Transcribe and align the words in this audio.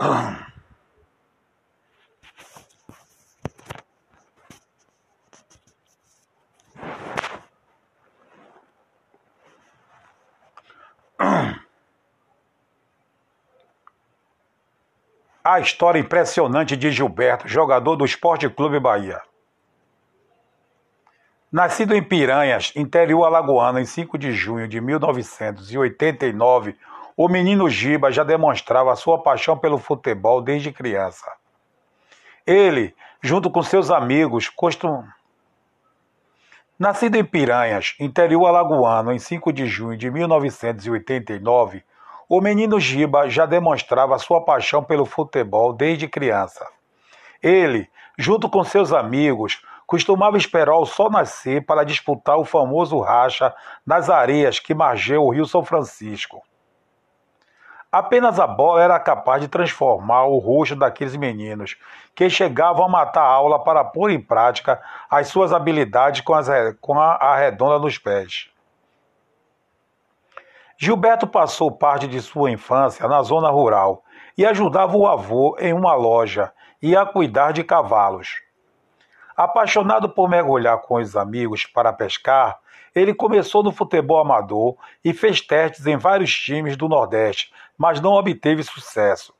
A 0.00 0.30
história 15.60 15.98
impressionante 15.98 16.76
de 16.76 16.92
Gilberto, 16.92 17.48
jogador 17.48 17.96
do 17.96 18.04
Esporte 18.04 18.48
Clube 18.48 18.78
Bahia. 18.78 19.20
Nascido 21.50 21.92
em 21.94 22.02
Piranhas, 22.02 22.72
interior 22.76 23.24
alagoano, 23.24 23.80
em 23.80 23.84
5 23.84 24.16
de 24.16 24.32
junho 24.32 24.68
de 24.68 24.80
1989, 24.80 26.76
o 27.18 27.28
menino 27.28 27.68
Giba 27.68 28.12
já 28.12 28.22
demonstrava 28.22 28.94
sua 28.94 29.20
paixão 29.20 29.58
pelo 29.58 29.76
futebol 29.76 30.40
desde 30.40 30.70
criança. 30.70 31.28
Ele, 32.46 32.94
junto 33.20 33.50
com 33.50 33.60
seus 33.60 33.90
amigos, 33.90 34.48
costum... 34.48 35.02
Nascido 36.78 37.16
em 37.16 37.24
Piranhas, 37.24 37.96
interior 37.98 38.46
alagoano, 38.46 39.12
em 39.12 39.18
5 39.18 39.52
de 39.52 39.66
junho 39.66 39.98
de 39.98 40.08
1989, 40.12 41.82
o 42.28 42.40
menino 42.40 42.78
Giba 42.78 43.28
já 43.28 43.46
demonstrava 43.46 44.16
sua 44.20 44.44
paixão 44.44 44.84
pelo 44.84 45.04
futebol 45.04 45.72
desde 45.72 46.06
criança. 46.06 46.64
Ele, 47.42 47.90
junto 48.16 48.48
com 48.48 48.62
seus 48.62 48.92
amigos, 48.92 49.60
costumava 49.88 50.36
esperar 50.36 50.76
o 50.76 50.86
sol 50.86 51.10
nascer 51.10 51.66
para 51.66 51.82
disputar 51.82 52.36
o 52.36 52.44
famoso 52.44 53.00
racha 53.00 53.52
nas 53.84 54.08
areias 54.08 54.60
que 54.60 54.72
margeiam 54.72 55.24
o 55.24 55.32
Rio 55.32 55.46
São 55.46 55.64
Francisco. 55.64 56.40
Apenas 57.90 58.38
a 58.38 58.46
bola 58.46 58.82
era 58.82 59.00
capaz 59.00 59.40
de 59.40 59.48
transformar 59.48 60.24
o 60.26 60.38
rosto 60.38 60.76
daqueles 60.76 61.16
meninos 61.16 61.76
que 62.14 62.28
chegavam 62.28 62.84
a 62.84 62.88
matar 62.88 63.22
a 63.22 63.32
aula 63.32 63.64
para 63.64 63.82
pôr 63.82 64.10
em 64.10 64.20
prática 64.20 64.78
as 65.10 65.28
suas 65.28 65.54
habilidades 65.54 66.20
com, 66.20 66.34
as, 66.34 66.48
com 66.80 67.00
a 67.00 67.36
redonda 67.36 67.78
nos 67.78 67.96
pés. 67.96 68.50
Gilberto 70.76 71.26
passou 71.26 71.72
parte 71.72 72.06
de 72.06 72.20
sua 72.20 72.50
infância 72.50 73.08
na 73.08 73.22
zona 73.22 73.48
rural 73.48 74.04
e 74.36 74.44
ajudava 74.44 74.96
o 74.96 75.06
avô 75.06 75.56
em 75.58 75.72
uma 75.72 75.94
loja 75.94 76.52
e 76.80 76.94
a 76.94 77.06
cuidar 77.06 77.52
de 77.52 77.64
cavalos. 77.64 78.47
Apaixonado 79.38 80.08
por 80.08 80.28
mergulhar 80.28 80.78
com 80.78 80.96
os 80.96 81.14
amigos 81.14 81.64
para 81.64 81.92
pescar, 81.92 82.58
ele 82.92 83.14
começou 83.14 83.62
no 83.62 83.70
futebol 83.70 84.18
amador 84.18 84.74
e 85.04 85.14
fez 85.14 85.40
testes 85.40 85.86
em 85.86 85.96
vários 85.96 86.34
times 86.34 86.76
do 86.76 86.88
Nordeste, 86.88 87.52
mas 87.78 88.00
não 88.00 88.14
obteve 88.14 88.64
sucesso. 88.64 89.32